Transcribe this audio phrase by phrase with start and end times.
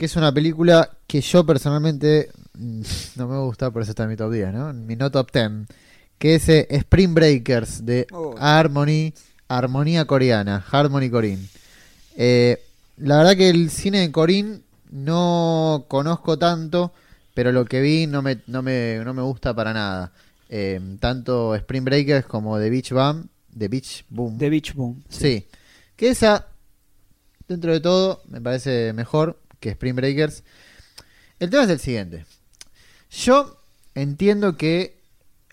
[0.00, 2.82] que es una película que yo personalmente mm,
[3.16, 4.70] no me gusta, por eso está en mi top 10, ¿no?
[4.70, 5.68] En mi no top 10,
[6.16, 8.34] que es eh, Spring Breakers de Oh.
[8.38, 9.12] Harmony,
[9.48, 11.46] Armonía Coreana, Harmony Corinne.
[12.16, 12.62] Eh,
[12.96, 14.60] la verdad que el cine de Corinne
[14.90, 16.94] no conozco tanto,
[17.34, 20.12] pero lo que vi no me, no me, no me gusta para nada.
[20.48, 24.38] Eh, tanto Spring Breakers como The Beach Boom, The Beach Boom.
[24.38, 25.04] The Beach Boom.
[25.10, 25.46] Sí.
[25.94, 26.46] Que esa,
[27.46, 30.42] dentro de todo, me parece mejor que Spring Breakers.
[31.38, 32.26] El tema es el siguiente.
[33.10, 33.56] Yo
[33.94, 34.98] entiendo que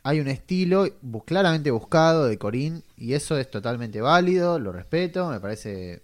[0.03, 0.87] hay un estilo
[1.25, 6.01] claramente buscado de Corín y eso es totalmente válido, lo respeto, me parece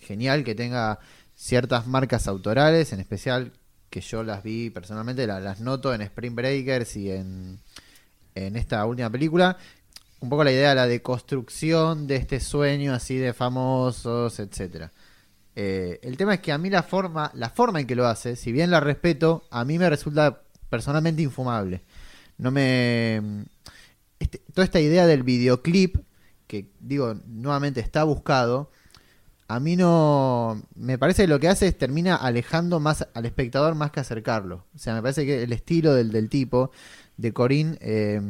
[0.00, 0.98] genial que tenga
[1.36, 3.52] ciertas marcas autorales, en especial
[3.90, 7.58] que yo las vi personalmente, la- las noto en Spring Breakers y en,
[8.34, 9.56] en esta última película.
[10.20, 14.90] Un poco la idea de la deconstrucción de este sueño así de famosos, etcétera.
[15.54, 18.36] Eh, el tema es que a mí la forma, la forma en que lo hace,
[18.36, 21.82] si bien la respeto, a mí me resulta personalmente infumable.
[22.38, 23.44] No me.
[24.18, 25.96] este- toda esta idea del videoclip,
[26.46, 28.70] que digo, nuevamente está buscado,
[29.48, 30.62] a mí no.
[30.74, 34.64] Me parece que lo que hace es termina alejando más al espectador más que acercarlo.
[34.74, 36.70] O sea, me parece que el estilo del, del tipo,
[37.18, 38.20] de Corín, eh,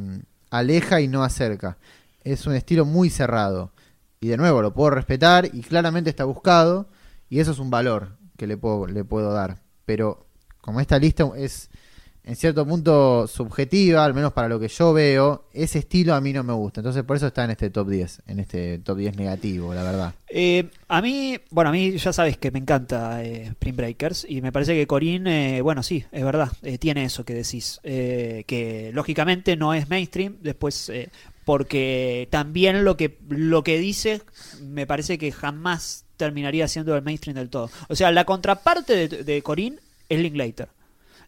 [0.51, 1.79] aleja y no acerca.
[2.25, 3.73] Es un estilo muy cerrado.
[4.21, 6.89] Y de nuevo, lo puedo respetar y claramente está buscado.
[7.33, 9.63] Y eso es un valor que le puedo, le puedo dar.
[9.87, 10.27] Pero
[10.61, 11.71] como esta lista es
[12.25, 16.35] en cierto punto subjetiva, al menos para lo que yo veo, ese estilo a mí
[16.35, 16.81] no me gusta.
[16.81, 20.15] Entonces por eso está en este top 10, en este top 10 negativo, la verdad.
[20.29, 24.43] Eh, a mí, bueno, a mí ya sabes que me encanta eh, Spring Breakers y
[24.43, 28.91] me parece que Corinne, eh, bueno, sí, es verdad, eh, tiene eso que decís, que
[28.93, 30.93] lógicamente no es mainstream, después,
[31.47, 34.21] porque también lo que, lo que dice
[34.61, 37.71] me parece que jamás terminaría siendo el mainstream del todo.
[37.89, 39.79] O sea, la contraparte de, de Corinne
[40.09, 40.69] es Linklater.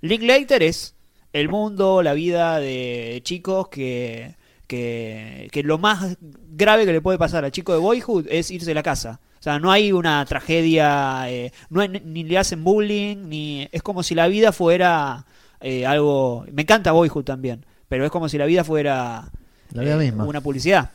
[0.01, 0.95] Linklater es
[1.33, 4.35] el mundo, la vida de chicos que,
[4.67, 6.17] que, que lo más
[6.53, 9.21] grave que le puede pasar al chico de Boyhood es irse de la casa.
[9.41, 13.83] O sea, no hay una tragedia, eh, no hay- ni le hacen bullying, ni es
[13.83, 15.27] como si la vida fuera
[15.61, 16.45] eh, algo...
[16.53, 19.31] Me encanta Boyhood también, pero es como si la vida fuera
[19.73, 20.25] La vida eh, misma.
[20.25, 20.91] una publicidad.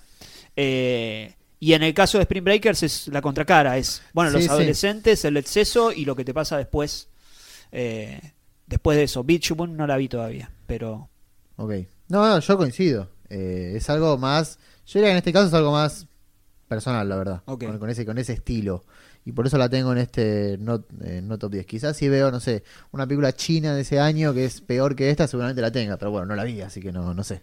[0.56, 4.48] Eh, y en el caso de Spring Breakers es la contracara, es, bueno, los Sí,
[4.48, 4.54] sí.
[4.54, 7.08] adolescentes, el exceso y lo que te pasa después.
[7.72, 8.20] eh,
[8.66, 11.10] después de eso, Beach Boom no la vi todavía, pero
[11.58, 11.74] Ok.
[12.08, 13.10] No, no, yo coincido.
[13.30, 14.58] Eh, es algo más.
[14.88, 16.08] Yo diría que en este caso es algo más
[16.68, 17.42] personal, la verdad.
[17.46, 17.66] Ok.
[17.66, 18.84] Con, con ese, con ese estilo.
[19.26, 21.66] Y por eso la tengo en este no, eh, no top 10.
[21.66, 25.10] Quizás si veo, no sé, una película china de ese año que es peor que
[25.10, 25.98] esta, seguramente la tenga.
[25.98, 27.42] Pero bueno, no la vi, así que no, no sé.